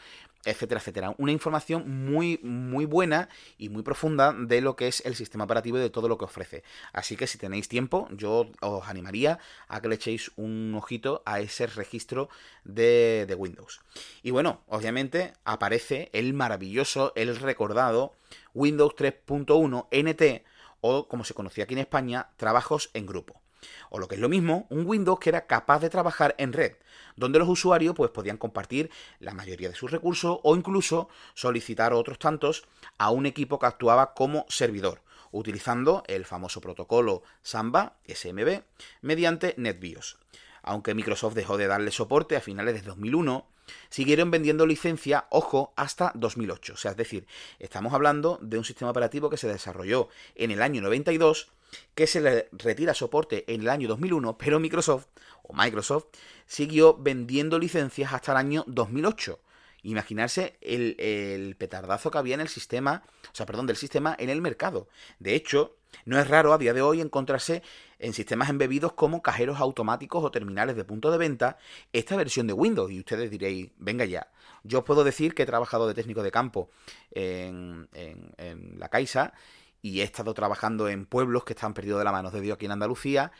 [0.46, 1.16] etcétera, etcétera.
[1.18, 5.78] Una información muy, muy buena y muy profunda de lo que es el sistema operativo
[5.78, 6.64] y de todo lo que ofrece.
[6.94, 11.40] Así que si tenéis tiempo, yo os animaría a que le echéis un ojito a
[11.40, 12.30] ese registro
[12.64, 13.82] de, de Windows.
[14.24, 18.14] Y bueno, obviamente aparece el maravilloso, el recordado
[18.54, 20.46] Windows 3.1 NT
[20.82, 23.41] o como se conocía aquí en España, trabajos en grupo
[23.90, 26.74] o lo que es lo mismo, un Windows que era capaz de trabajar en red,
[27.16, 32.20] donde los usuarios pues, podían compartir la mayoría de sus recursos o incluso solicitar otros
[32.20, 32.66] tantos
[32.98, 38.62] a un equipo que actuaba como servidor, utilizando el famoso protocolo Samba, SMB,
[39.02, 40.18] mediante NetBIOS.
[40.64, 43.48] Aunque Microsoft dejó de darle soporte a finales de 2001,
[43.90, 46.74] siguieron vendiendo licencia, ojo, hasta 2008.
[46.74, 47.26] O sea, es decir,
[47.60, 51.52] estamos hablando de un sistema operativo que se desarrolló en el año 92
[51.96, 55.08] que se le retira soporte en el año 2001, pero Microsoft
[55.44, 56.06] o Microsoft
[56.46, 59.40] siguió vendiendo licencias hasta el año 2008.
[59.84, 64.40] Imaginarse el, petardazo que había en el sistema, o sea, perdón, del sistema en el
[64.42, 64.88] mercado.
[65.18, 67.64] De hecho, no es raro a día de hoy encontrarse
[67.98, 71.58] en sistemas embebidos como cajeros automáticos o terminales de punto de venta
[71.94, 72.92] esta versión de Windows.
[72.92, 74.28] Y ustedes diréis, venga ya.
[74.64, 76.70] Yo os puedo decir que he trabajado de técnico de campo
[77.12, 79.34] en, en la Caixa
[79.82, 82.66] y he estado trabajando en pueblos que están perdidos de la mano de Dios aquí
[82.66, 83.32] en Andalucía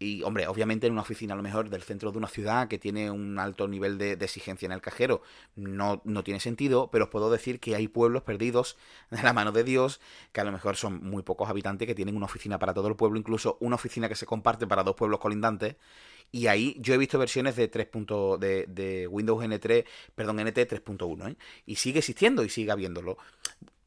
[0.00, 2.78] y, hombre, obviamente en una oficina a lo mejor del centro de una ciudad que
[2.78, 5.22] tiene un alto nivel de, exigencia en el cajero
[5.56, 8.76] no, no, tiene sentido, pero os puedo decir que hay pueblos perdidos
[9.10, 10.00] de la mano de Dios
[10.32, 12.96] que a lo mejor son muy pocos habitantes que tienen una oficina para todo el
[12.96, 15.76] pueblo, incluso una oficina que se comparte para dos pueblos colindantes.
[16.30, 17.88] Y ahí yo he visto versiones de 3.
[18.38, 21.36] de, de Windows N3, perdón, NT 3.1, ¿eh?
[21.64, 23.16] y sigue existiendo y sigue habiéndolo.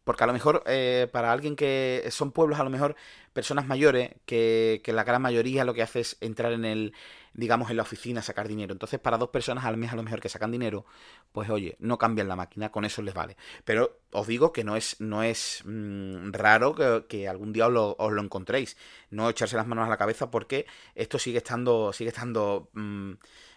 [0.04, 2.96] Porque a lo mejor eh, para alguien que son pueblos, a lo mejor
[3.34, 6.94] personas mayores, que, la gran mayoría lo que hace es entrar en el,
[7.34, 8.74] digamos, en la oficina, sacar dinero.
[8.74, 10.86] Entonces, para dos personas al mes a lo mejor que sacan dinero,
[11.32, 13.38] pues oye, no cambian la máquina, con eso les vale.
[13.64, 16.76] Pero os digo que no es, no es mm, raro
[17.08, 18.78] que, algún día os lo, os lo, encontréis.
[19.12, 23.14] No echarse las manos a la cabeza porque esto sigue estando, sigue estando mm,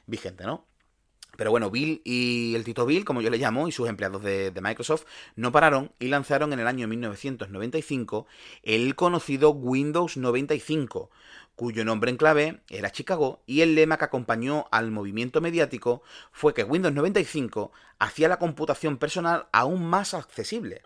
[0.07, 0.67] vigente, ¿no?
[1.37, 4.53] Pero bueno, Bill y el Tito Bill, como yo le llamo, y sus empleados de,
[4.63, 5.05] Microsoft,
[5.37, 8.27] no pararon y lanzaron en el año 1995
[8.63, 11.11] el conocido Windows 95,
[11.57, 16.55] cuyo nombre en clave era Chicago, y el lema que acompañó al movimiento mediático fue
[16.55, 20.83] que Windows 95 hacía la computación personal aún más accesible.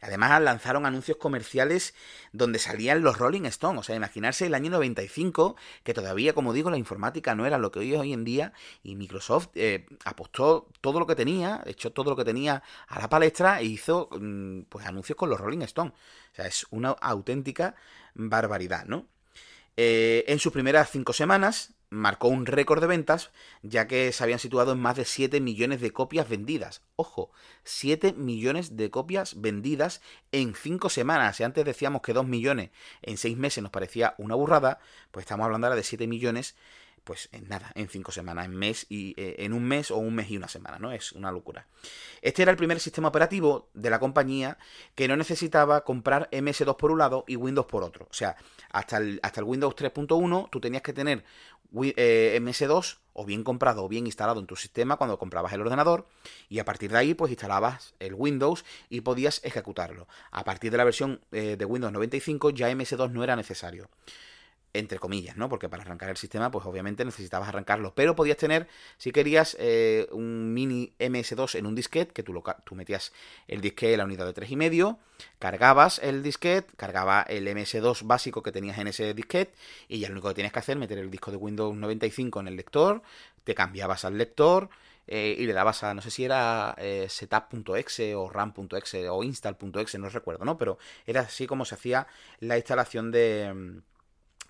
[0.00, 1.94] Además lanzaron anuncios comerciales
[2.32, 3.80] donde salían los Rolling Stones.
[3.80, 7.70] O sea, imaginarse el año 95, que todavía, como digo, la informática no era lo
[7.70, 11.92] que hoy es hoy en día, y Microsoft eh, apostó todo lo que tenía, echó
[11.92, 15.62] todo lo que tenía a la palestra e hizo mm, pues anuncios con los Rolling
[15.62, 15.92] Stones.
[15.92, 17.74] O sea, es una auténtica
[18.14, 19.06] barbaridad, ¿no?
[19.76, 24.38] Eh, en sus primeras cinco semanas, marcó un récord de ventas, ya que se habían
[24.38, 26.82] situado en más de 7 millones de copias vendidas.
[26.96, 27.30] Ojo,
[27.64, 30.00] 7 millones de copias vendidas
[30.32, 31.36] en 5 semanas.
[31.36, 32.70] Si antes decíamos que 2 millones
[33.02, 36.56] en 6 meses nos parecía una burrada, pues estamos hablando ahora de 7 millones
[37.04, 40.14] pues en nada, en cinco semanas, en mes y eh, en un mes o un
[40.14, 40.92] mes y una semana, ¿no?
[40.92, 41.66] Es una locura.
[42.20, 44.58] Este era el primer sistema operativo de la compañía
[44.94, 48.06] que no necesitaba comprar MS2 por un lado y Windows por otro.
[48.10, 48.36] O sea,
[48.70, 51.24] hasta el, hasta el Windows 3.1 tú tenías que tener
[51.74, 56.06] eh, MS2 o bien comprado o bien instalado en tu sistema cuando comprabas el ordenador
[56.48, 60.06] y a partir de ahí pues instalabas el Windows y podías ejecutarlo.
[60.30, 63.88] A partir de la versión eh, de Windows 95 ya MS2 no era necesario
[64.74, 65.48] entre comillas, ¿no?
[65.48, 67.94] Porque para arrancar el sistema, pues obviamente necesitabas arrancarlo.
[67.94, 72.42] Pero podías tener, si querías, eh, un mini MS2 en un disquete, que tú, lo,
[72.72, 73.12] metías
[73.48, 74.98] el disquete en la unidad de 3,5,
[75.38, 79.54] cargabas el disquete, cargaba el MS2 básico que tenías en ese disquete,
[79.88, 82.40] y ya lo único que tienes que hacer es meter el disco de Windows 95
[82.40, 83.02] en el lector,
[83.44, 84.70] te cambiabas al lector,
[85.06, 89.98] eh, y le dabas a, no sé si era eh, setup.exe o ram.exe o install.exe,
[89.98, 90.56] no recuerdo, ¿no?
[90.56, 92.06] Pero era así como se hacía
[92.38, 93.82] la instalación de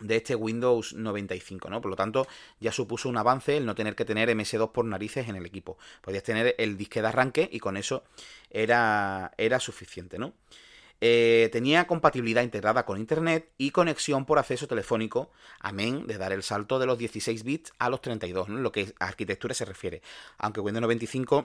[0.03, 1.81] de este Windows 95, ¿no?
[1.81, 2.27] Por lo tanto,
[2.61, 5.79] ya supuso un avance el no tener que tener MS2 por narices en el equipo.
[6.01, 8.05] Podías tener el disque de arranque y con eso
[8.51, 10.35] era, era suficiente, ¿no?
[11.05, 16.45] Eh, tenía compatibilidad integrada con Internet y conexión por acceso telefónico, amén de dar el
[16.45, 18.59] salto de los 16 bits a los 32, ¿no?
[18.59, 20.01] lo que a arquitectura se refiere.
[20.39, 21.45] Aunque Windows 95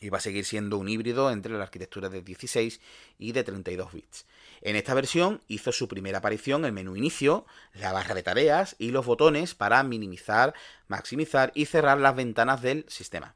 [0.00, 2.80] iba a seguir siendo un híbrido entre la arquitectura de 16
[3.18, 4.26] y de 32 bits.
[4.60, 8.90] En esta versión hizo su primera aparición el menú inicio, la barra de tareas y
[8.90, 10.54] los botones para minimizar,
[10.88, 13.34] maximizar y cerrar las ventanas del sistema.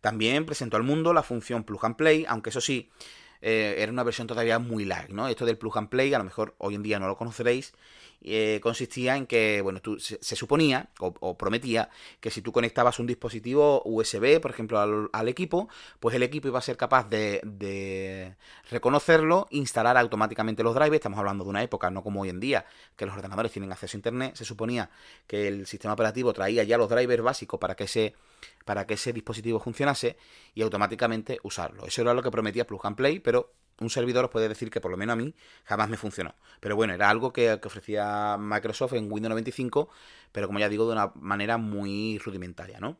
[0.00, 2.90] También presentó al mundo la función Plug and Play, aunque eso sí,
[3.40, 5.28] eh, era una versión todavía muy light, ¿no?
[5.28, 7.72] Esto del Plug and Play, a lo mejor hoy en día no lo conoceréis,
[8.22, 13.82] eh, consistía en que, bueno, se, suponía o, prometía que si tú conectabas un dispositivo
[13.84, 15.68] USB, por ejemplo, al, equipo,
[16.00, 18.34] pues el equipo iba a ser capaz de,
[18.70, 20.96] reconocerlo, instalar automáticamente los drivers.
[20.96, 22.64] Estamos hablando de una época, no como hoy en día,
[22.96, 24.34] que los ordenadores tienen acceso a Internet.
[24.34, 24.90] Se suponía
[25.26, 28.14] que el sistema operativo traía ya los drivers básicos para que ese,
[28.66, 30.18] para que ese dispositivo funcionase
[30.52, 31.86] y automáticamente usarlo.
[31.86, 34.80] Eso era lo que prometía Plug and Play, pero un servidor os puede decir que
[34.80, 36.34] por lo menos a mí jamás me funcionó.
[36.58, 39.88] Pero bueno, era algo que, ofrecía Microsoft en Windows 95,
[40.32, 42.98] pero como ya digo, de una manera muy rudimentaria, ¿no?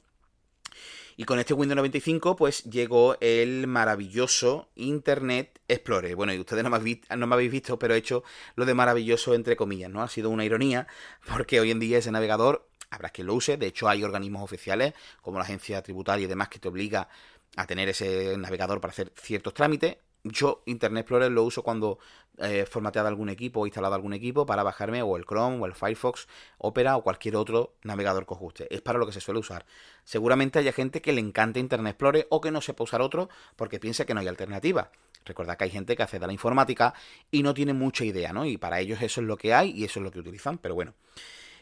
[1.17, 6.15] Y con este Windows 95, pues llegó el maravilloso Internet Explorer.
[6.15, 8.23] Bueno, y ustedes no me, no me habéis visto, pero he hecho
[8.55, 10.03] lo de maravilloso entre comillas, ¿no?
[10.03, 10.87] Ha sido una ironía,
[11.33, 13.57] porque hoy en día ese navegador habrá quien lo use.
[13.57, 17.09] De hecho, hay organismos oficiales, como la agencia tributaria y demás, que te obliga
[17.57, 19.97] a tener ese navegador para hacer ciertos trámites
[20.31, 21.99] yo Internet Explorer lo uso cuando
[22.39, 25.67] he eh, formateado algún equipo o instalado algún equipo para bajarme o el Chrome o
[25.67, 26.27] el Firefox,
[26.59, 28.75] Opera o cualquier otro navegador que os guste.
[28.75, 29.65] Es para lo que se suele usar.
[30.05, 33.79] Seguramente haya gente que le encante Internet Explorer o que no sepa usar otro porque
[33.79, 34.91] piensa que no hay alternativa.
[35.25, 36.95] Recuerda que hay gente que accede a la informática
[37.31, 38.45] y no tiene mucha idea, ¿no?
[38.45, 40.75] Y para ellos eso es lo que hay y eso es lo que utilizan, pero
[40.75, 40.95] bueno.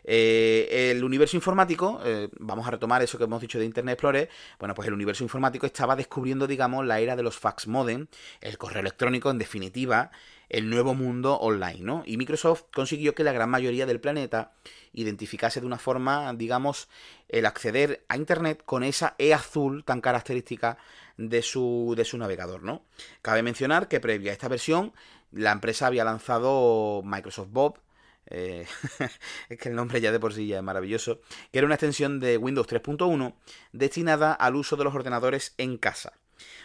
[0.05, 4.29] Eh, el universo informático, eh, vamos a retomar eso que hemos dicho de Internet Explorer,
[4.59, 8.07] bueno, pues el universo informático estaba descubriendo, digamos, la era de los fax modem,
[8.41, 10.11] el correo electrónico, en definitiva,
[10.51, 12.03] el nuevo mundo online, ¿no?
[12.05, 14.53] Y Microsoft consiguió que la gran mayoría del planeta
[14.93, 16.89] identificase de una forma, digamos,
[17.29, 20.77] el acceder a Internet con esa E azul tan característica
[21.17, 22.83] de su, de su navegador, ¿no?
[23.23, 24.93] Cabe mencionar que previa a esta versión,
[25.33, 27.79] la empresa había lanzado Microsoft Bob,
[28.27, 28.67] eh,
[29.49, 31.21] es que el nombre ya de por sí ya es maravilloso,
[31.53, 33.35] que era una extensión de Windows 3.1
[33.73, 36.13] destinada al uso de los ordenadores en casa.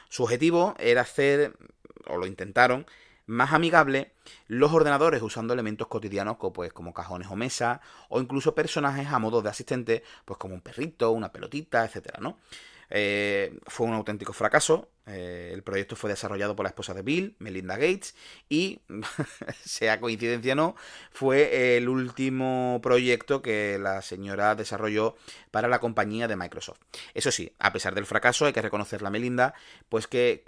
[0.09, 1.53] Su objetivo era hacer,
[2.07, 2.85] o lo intentaron,
[3.25, 4.13] más amigable
[4.47, 9.19] los ordenadores usando elementos cotidianos como, pues, como cajones o mesas, o incluso personajes a
[9.19, 12.39] modo de asistente, pues como un perrito, una pelotita, etcétera, ¿no?
[12.89, 14.89] Eh, fue un auténtico fracaso.
[15.09, 18.15] Eh, el proyecto fue desarrollado por la esposa de Bill, Melinda Gates,
[18.47, 18.79] y,
[19.65, 20.75] sea coincidencia o no,
[21.11, 25.15] fue el último proyecto que la señora desarrolló
[25.51, 26.79] para la compañía de Microsoft.
[27.13, 29.53] Eso sí, a pesar del fracaso, hay que reconocer la Melinda,
[29.89, 30.43] pues que,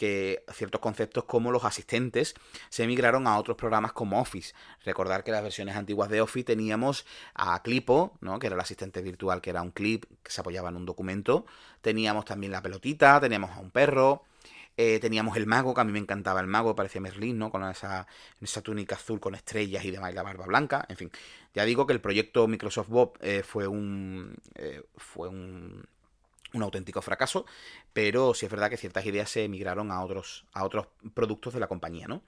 [0.53, 2.35] ciertos conceptos como los asistentes
[2.69, 4.53] se migraron a otros programas como Office.
[4.85, 8.37] Recordar que las versiones antiguas de Office teníamos a Clipo, ¿no?
[8.39, 11.45] que era el asistente virtual, que era un clip que se apoyaba en un documento.
[11.81, 14.23] Teníamos también la pelotita, teníamos a un perro,
[14.77, 17.51] eh, teníamos el mago, que a mí me encantaba el mago, parecía Merlín, ¿no?
[17.51, 18.07] Con esa,
[18.41, 20.85] esa túnica azul con estrellas y demás, y la barba blanca.
[20.89, 21.11] En fin,
[21.53, 24.35] ya digo que el proyecto Microsoft Bob eh, fue un.
[24.55, 25.85] Eh, fue un
[26.53, 27.45] un auténtico fracaso,
[27.93, 31.59] pero sí es verdad que ciertas ideas se emigraron a otros, a otros productos de
[31.59, 32.23] la compañía, ¿no?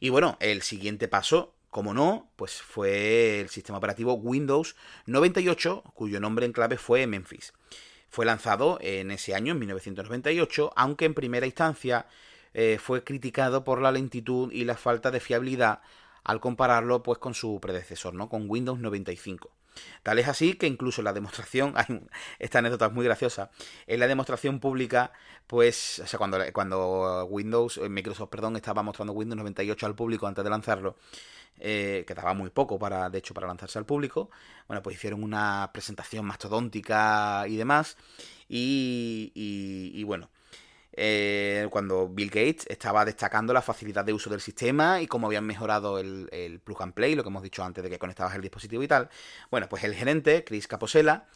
[0.00, 6.20] Y bueno, el siguiente paso, como no, pues fue el sistema operativo Windows 98, cuyo
[6.20, 7.52] nombre en clave fue Memphis.
[8.16, 12.06] Fue lanzado en ese año, en 1998, aunque en primera instancia
[12.54, 15.82] eh, fue criticado por la lentitud y la falta de fiabilidad
[16.24, 18.30] al compararlo pues con su predecesor, ¿no?
[18.30, 19.50] Con Windows 95.
[20.02, 21.74] Tal es así que incluso en la demostración,
[22.38, 23.50] esta anécdota es muy graciosa,
[23.86, 25.12] en la demostración pública,
[25.46, 30.26] pues, o sea, cuando, cuando Windows, eh, Microsoft, perdón, estaba mostrando Windows 98 al público
[30.26, 30.96] antes de lanzarlo,
[31.58, 34.30] eh, que daba muy poco para, de hecho, para lanzarse al público.
[34.68, 37.96] Bueno, pues hicieron una presentación mastodóntica y demás.
[38.48, 40.28] Y, y, bueno,
[40.96, 45.44] eh, cuando Bill Gates estaba destacando la facilidad de uso del sistema y cómo habían
[45.44, 48.42] mejorado el, el, plug and play, lo que hemos dicho antes de que conectabas el
[48.42, 49.08] dispositivo y tal.
[49.50, 51.26] Bueno, pues el gerente, Chris Caposella,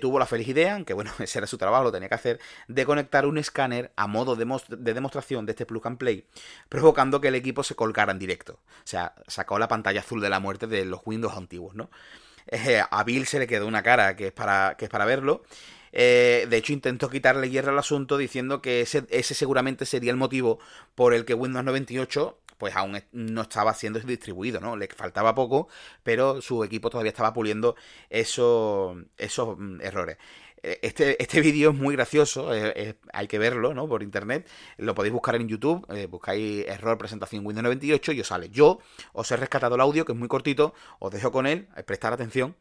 [0.00, 2.84] tuvo la feliz idea, aunque bueno, ese era su trabajo, lo tenía que hacer, de
[2.84, 6.26] conectar un escáner a modo de, demostración de este plug and play,
[6.68, 8.54] provocando que el equipo se colgara en directo.
[8.54, 11.90] O sea, sacó la pantalla azul de la muerte de los Windows antiguos, ¿no?
[12.48, 15.44] Eh, a Bill se le quedó una cara que es para, que es para verlo.
[15.92, 20.58] Eh, de hecho, intentó quitarle hierro al asunto diciendo que ese, seguramente sería el motivo
[20.94, 24.76] por el que Windows 98 pues aún no estaba siendo distribuido, ¿no?
[24.76, 25.66] Le faltaba poco,
[26.04, 27.74] pero su equipo todavía estaba puliendo
[28.08, 30.16] esos, esos mm, errores.
[30.62, 33.88] E, este, este vídeo es muy gracioso, eh, hay que verlo, ¿no?
[33.88, 34.48] Por internet.
[34.76, 38.48] Lo podéis buscar en YouTube, eh, buscáis error presentación Windows 98 y os sale.
[38.48, 38.78] Yo
[39.12, 42.12] os he rescatado el audio, que es muy cortito, os dejo con él, eh, prestar
[42.12, 42.54] atención.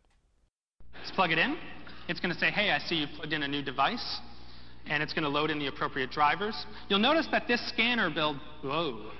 [2.12, 4.20] It's going to say, hey, I see you plugged in a new device.
[4.86, 6.66] And it's going to load in the appropriate drivers.
[6.90, 9.12] You'll notice that this scanner build, whoa.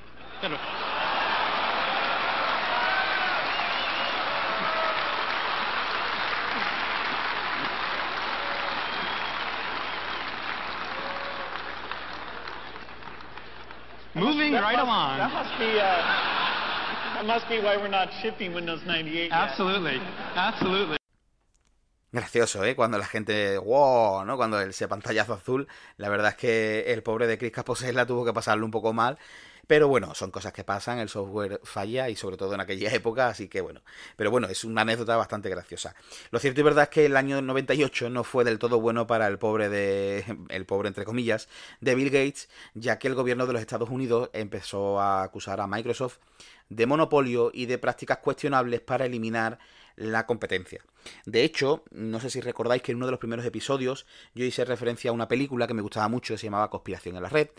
[14.14, 15.18] Moving right must, along.
[15.18, 15.80] That must be.
[15.80, 19.14] Uh, that must be why we're not shipping Windows 98.
[19.14, 19.32] Yet.
[19.32, 19.98] Absolutely,
[20.36, 21.01] absolutely.
[22.12, 22.76] Gracioso, ¿eh?
[22.76, 24.36] Cuando la gente, wow, ¿no?
[24.36, 28.34] Cuando ese pantallazo azul, la verdad es que el pobre de Chris Caposella tuvo que
[28.34, 29.18] pasarlo un poco mal
[29.72, 33.30] pero bueno, son cosas que pasan, el software falla y sobre todo en aquella época,
[33.30, 33.82] así que bueno.
[34.18, 35.96] Pero bueno, es una anécdota bastante graciosa.
[36.30, 39.28] Lo cierto y verdad es que el año 98 no fue del todo bueno para
[39.28, 41.48] el pobre de el pobre entre comillas
[41.80, 45.68] de Bill Gates, ya que el gobierno de los Estados Unidos empezó a acusar a
[45.68, 46.18] Microsoft
[46.68, 49.58] de monopolio y de prácticas cuestionables para eliminar
[49.96, 50.84] la competencia.
[51.26, 54.66] De hecho, no sé si recordáis que en uno de los primeros episodios yo hice
[54.66, 57.50] referencia a una película que me gustaba mucho, se llamaba Conspiración en la Red,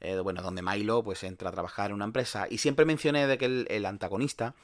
[0.00, 3.38] eh, bueno, donde Milo pues entra a trabajar en una empresa y siempre mencioné de
[3.38, 4.54] que el, antagonista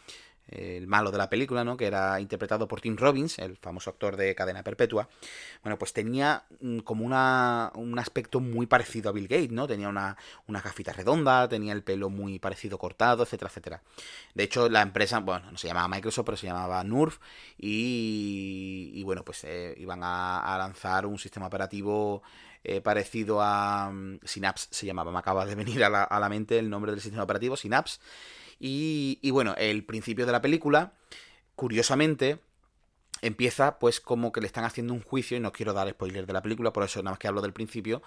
[0.48, 1.76] el malo de la película, ¿no?
[1.76, 5.08] Que era interpretado por Tim Robbins, el famoso actor de Cadena Perpetua.
[5.62, 9.66] Bueno, pues tenía mm, como una, un aspecto muy parecido a Bill Gates, ¿no?
[9.66, 13.82] Tenía una, una gafita redonda, tenía el pelo muy parecido cortado, etcétera, etcétera.
[14.34, 17.18] De hecho, la empresa, bueno, no se llamaba Microsoft, pero se llamaba Nerf.
[17.58, 22.22] Y, bueno, pues eh, iban a, lanzar un sistema operativo
[22.64, 25.12] eh, parecido a mm, Synapse, se llamaba.
[25.12, 28.00] Me acaba de venir a la, a la mente el nombre del sistema operativo, Synapse.
[28.64, 30.92] Y, bueno, el principio de la película,
[31.56, 32.38] curiosamente,
[33.20, 36.32] empieza pues como que le están haciendo un juicio, y no quiero dar spoiler de
[36.32, 38.02] la película, por eso nada más que hablo del principio,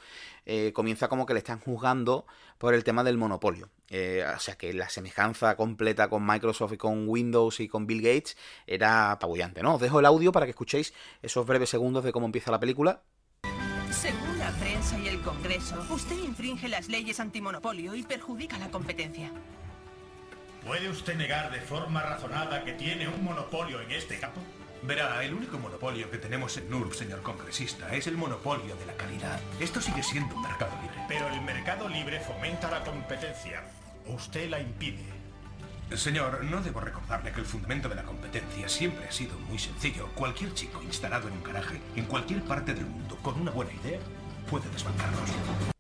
[0.46, 2.26] eh, comienza como que le están juzgando
[2.58, 3.70] por el tema del monopolio.
[3.90, 8.02] Eh, o sea que la semejanza completa con Microsoft y con Windows y con Bill
[8.02, 9.76] Gates era apabullante, ¿no?
[9.76, 13.02] Os dejo el audio para que escuchéis esos breves segundos de cómo empieza la película.
[13.92, 19.34] Según la prensa y el Congreso, usted infringe las leyes antimonopolio y perjudica la competencia.
[20.66, 24.42] ¿Puede usted negar de forma razonada que tiene un monopolio en este campo?
[24.82, 28.94] Verá, el único monopolio que tenemos en NURB, señor congresista, es el monopolio de la
[28.94, 29.40] calidad.
[29.60, 30.98] Esto sigue siendo un mercado libre.
[31.08, 33.64] Pero el mercado libre fomenta la competencia.
[34.08, 35.06] Usted la impide.
[35.96, 40.10] Señor, no debo recordarle que el fundamento de la competencia siempre ha sido muy sencillo.
[40.16, 44.00] Cualquier chico instalado en un garaje, en cualquier parte del mundo, con una buena idea,
[44.50, 45.75] puede desbancarnos.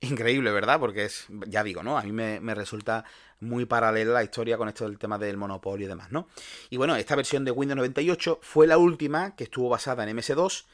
[0.00, 0.78] Increíble, ¿verdad?
[0.78, 1.98] Porque es, ya digo, ¿no?
[1.98, 3.04] A mí me, resulta
[3.40, 6.28] muy paralela la historia con esto del tema del monopolio y demás, ¿no?
[6.68, 10.64] Y bueno, esta versión de Windows 98 fue la última que estuvo basada en MS2.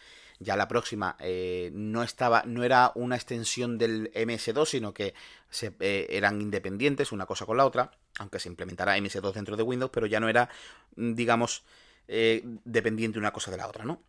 [0.41, 5.15] Ya la próxima eh, no estaba, no era una extensión del MS2, sino que
[5.51, 9.63] se, eh, eran independientes una cosa con la otra, aunque se implementara MS2 dentro de
[9.63, 10.49] Windows, pero ya no era,
[10.97, 11.63] mm, digamos,
[12.09, 14.03] eh, dependiente una cosa de la otra, ¿no?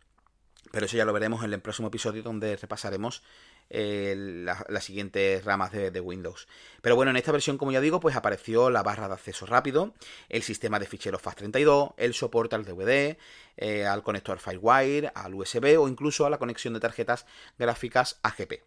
[0.70, 3.22] Pero eso ya lo veremos en el próximo episodio donde repasaremos
[3.70, 6.46] las siguientes ramas de, Windows.
[6.82, 9.94] Pero bueno, en esta versión, como ya digo, pues apareció la barra de acceso rápido,
[10.28, 13.16] el sistema de ficheros FAT32, el soporte al DVD,
[13.56, 17.26] eh, al conector FireWire, al USB o incluso a la conexión de tarjetas
[17.58, 18.62] gráficas AGP.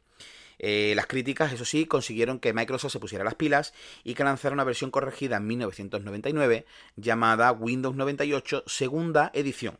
[0.59, 3.73] Eh, las críticas, eso sí, consiguieron que Microsoft se pusiera las pilas
[4.03, 9.77] y que lanzara una versión corregida en 1999 llamada Windows 98 segunda edición,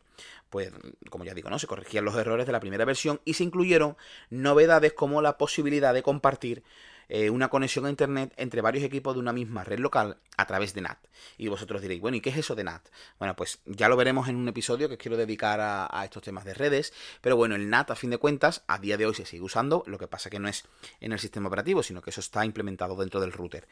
[0.50, 0.72] pues
[1.10, 1.58] como ya digo, ¿no?
[1.58, 3.96] Se corregían los errores de la primera versión y se incluyeron
[4.30, 6.62] novedades como la posibilidad de compartir
[7.08, 10.74] eh, una conexión a Internet entre varios equipos de una misma red local a través
[10.74, 10.98] de NAT.
[11.36, 12.88] Y vosotros diréis, bueno, ¿y qué es eso de NAT?
[13.18, 16.54] Bueno, pues ya lo veremos en un episodio que quiero dedicar a, estos temas de
[16.54, 19.42] redes, pero bueno, el NAT a fin de cuentas a día de hoy se sigue
[19.42, 20.64] usando, lo que pasa que no es
[21.00, 23.68] en el sistema operativo, sino que eso está implementado dentro del router.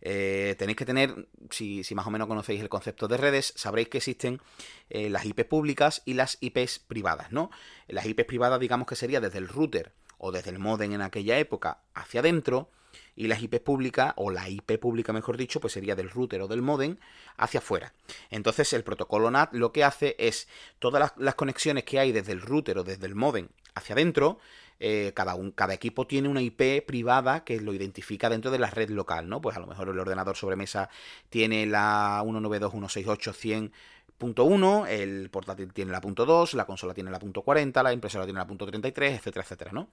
[0.00, 3.98] Eh, tenéis que tener, si, más o menos conocéis el concepto de redes, sabréis que
[3.98, 4.40] existen
[4.88, 7.50] eh, las IPs públicas y las IPs privadas, ¿no?
[7.88, 11.38] Las IPs privadas digamos que sería desde el router o desde el modem en aquella
[11.38, 12.70] época hacia adentro,
[13.16, 16.48] y las IP públicas, o la IP pública mejor dicho, pues sería del router o
[16.48, 16.96] del modem
[17.36, 17.92] hacia afuera.
[18.30, 20.48] Entonces el protocolo NAT lo que hace es
[20.78, 24.38] todas las, conexiones que hay desde el router o desde el modem hacia adentro,
[24.82, 28.70] eh, cada, un, cada equipo tiene una IP privada que lo identifica dentro de la
[28.70, 29.40] red local, ¿no?
[29.42, 30.88] Pues a lo mejor el ordenador sobremesa
[31.28, 33.72] tiene la 192.168.100
[34.20, 37.92] punto 1, el portátil tiene la punto 2, la consola tiene la punto 40, la
[37.92, 39.88] impresora tiene la punto 33, etcétera, etcétera, ¿no?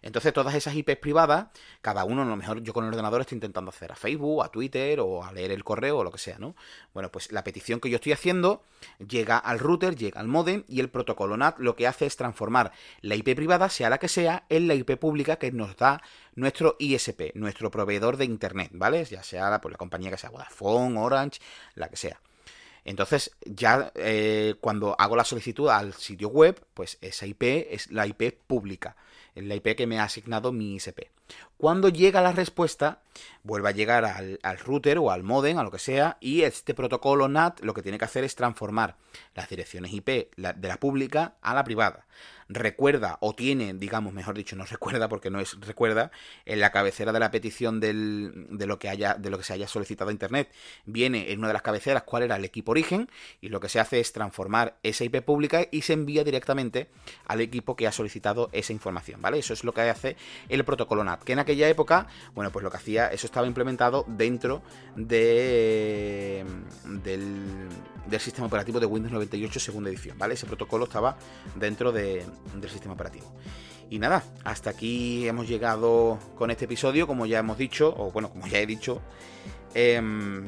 [0.00, 1.48] Entonces todas esas IPs privadas,
[1.82, 4.48] cada uno, a lo mejor yo con el ordenador estoy intentando hacer a Facebook, a
[4.48, 6.56] Twitter o a leer el correo o lo que sea, ¿no?
[6.94, 8.62] Bueno, pues la petición que yo estoy haciendo
[9.06, 12.72] llega al router, llega al modem y el protocolo NAT lo que hace es transformar
[13.02, 16.00] la IP privada, sea la que sea, en la IP pública que nos da
[16.34, 19.04] nuestro ISP, nuestro proveedor de internet, ¿vale?
[19.04, 21.40] Ya sea la, pues, la compañía que sea Vodafone, Orange,
[21.74, 22.18] la que sea.
[22.86, 28.06] Entonces, ya eh, cuando hago la solicitud al sitio web, pues esa IP es la
[28.06, 28.94] IP pública,
[29.34, 31.10] es la IP que me ha asignado mi ISP.
[31.56, 33.00] Cuando llega la respuesta,
[33.42, 37.28] vuelve a llegar al, router o al modem, a lo que sea, y este protocolo
[37.28, 38.96] NAT lo que tiene que hacer es transformar
[39.34, 42.06] las direcciones IP de la pública a la privada.
[42.48, 46.12] Recuerda o tiene, digamos, mejor dicho, no recuerda porque no es recuerda,
[46.44, 49.52] en la cabecera de la petición del, de, lo que haya, de lo que se
[49.52, 50.52] haya solicitado a Internet,
[50.84, 53.10] viene en una de las cabeceras cuál era el equipo origen
[53.40, 56.88] y lo que se hace es transformar esa IP pública y se envía directamente
[57.26, 59.38] al equipo que ha solicitado esa información, ¿vale?
[59.38, 60.16] Eso es lo que hace
[60.48, 64.04] el protocolo NAT, que en aquella época, bueno, pues lo que hacía, eso estaba implementado
[64.08, 64.62] dentro
[64.96, 66.44] de,
[66.84, 67.68] del,
[68.06, 70.34] del sistema operativo de Windows 98 segunda edición, ¿vale?
[70.34, 71.16] Ese protocolo estaba
[71.54, 73.32] dentro de, del sistema operativo.
[73.88, 78.30] Y nada, hasta aquí hemos llegado con este episodio, como ya hemos dicho, o bueno,
[78.30, 79.00] como ya he dicho,
[79.74, 80.44] em,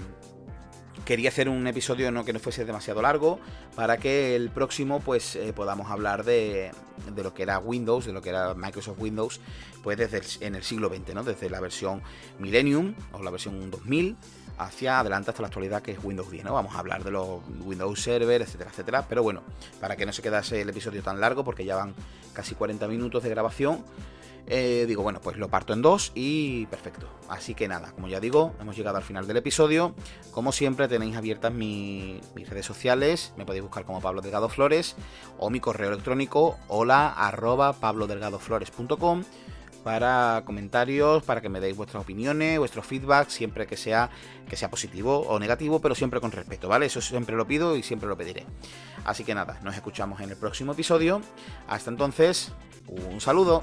[1.05, 3.39] quería hacer un episodio no que no fuese demasiado largo
[3.75, 6.71] para que el próximo pues eh, podamos hablar de,
[7.15, 9.41] de, lo que era Windows, de lo que era Microsoft Windows,
[9.83, 11.25] pues desde en el siglo XX, ¿no?
[11.25, 12.03] Desde la versión
[12.39, 14.17] Millennium o la versión 2000
[14.59, 16.55] hacia adelante hasta la actualidad que es Windows 10, ¿no?
[16.55, 19.07] Vamos a hablar de los Windows Server, etcétera, etcétera.
[19.09, 19.43] Pero bueno,
[19.81, 21.95] para que no se quedase el episodio tan largo, porque ya van
[22.33, 23.85] casi 40 minutos de grabación,
[24.51, 27.07] eh, digo, bueno, pues lo parto en dos y perfecto.
[27.29, 29.95] Así que nada, como ya digo, hemos llegado al final del episodio.
[30.31, 33.35] Como siempre, tenéis abiertas mis redes sociales.
[33.37, 34.97] Me podéis buscar como Pablo Delgado Flores
[35.39, 39.25] o mi correo electrónico hola arroba pablodelgadoflores.com
[39.85, 44.11] para comentarios, para que me deis vuestras opiniones, vuestro feedback, siempre que sea,
[44.49, 46.87] que sea positivo o negativo, pero siempre con respeto, ¿vale?
[46.87, 48.45] Eso siempre lo pido y siempre lo pediré.
[49.05, 51.23] Así que nada, nos escuchamos en el próximo episodio.
[51.69, 52.53] Hasta entonces,
[52.87, 53.63] un saludo.